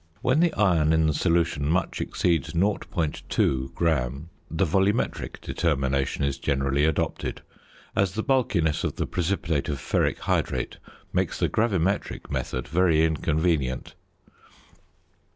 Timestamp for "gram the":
3.75-4.65